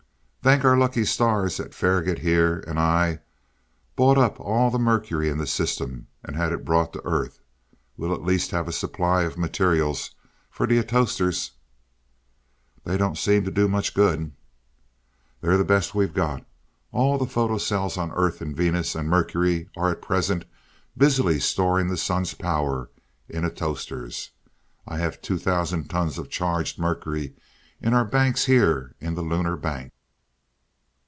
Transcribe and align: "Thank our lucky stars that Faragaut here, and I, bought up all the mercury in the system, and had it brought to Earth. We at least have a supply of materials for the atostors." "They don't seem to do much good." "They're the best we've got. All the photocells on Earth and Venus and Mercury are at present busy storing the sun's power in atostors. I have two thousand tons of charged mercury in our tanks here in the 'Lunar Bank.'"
"Thank 0.43 0.65
our 0.65 0.75
lucky 0.75 1.05
stars 1.05 1.57
that 1.57 1.75
Faragaut 1.75 2.17
here, 2.17 2.63
and 2.65 2.79
I, 2.79 3.19
bought 3.95 4.17
up 4.17 4.39
all 4.39 4.71
the 4.71 4.79
mercury 4.79 5.29
in 5.29 5.37
the 5.37 5.45
system, 5.45 6.07
and 6.23 6.35
had 6.35 6.51
it 6.51 6.65
brought 6.65 6.93
to 6.93 7.05
Earth. 7.05 7.41
We 7.95 8.11
at 8.11 8.23
least 8.23 8.49
have 8.49 8.67
a 8.67 8.71
supply 8.71 9.21
of 9.21 9.37
materials 9.37 10.15
for 10.49 10.65
the 10.65 10.79
atostors." 10.79 11.51
"They 12.85 12.97
don't 12.97 13.19
seem 13.19 13.43
to 13.45 13.51
do 13.51 13.67
much 13.67 13.93
good." 13.93 14.31
"They're 15.41 15.59
the 15.59 15.63
best 15.63 15.93
we've 15.93 16.11
got. 16.11 16.43
All 16.91 17.19
the 17.19 17.27
photocells 17.27 17.95
on 17.95 18.11
Earth 18.13 18.41
and 18.41 18.57
Venus 18.57 18.95
and 18.95 19.07
Mercury 19.07 19.69
are 19.77 19.91
at 19.91 20.01
present 20.01 20.45
busy 20.97 21.39
storing 21.39 21.87
the 21.87 21.97
sun's 21.97 22.33
power 22.33 22.89
in 23.29 23.45
atostors. 23.45 24.31
I 24.87 24.97
have 24.97 25.21
two 25.21 25.37
thousand 25.37 25.89
tons 25.91 26.17
of 26.17 26.31
charged 26.31 26.79
mercury 26.79 27.35
in 27.79 27.93
our 27.93 28.07
tanks 28.09 28.45
here 28.45 28.95
in 28.99 29.13
the 29.13 29.21
'Lunar 29.21 29.55
Bank.'" 29.55 29.93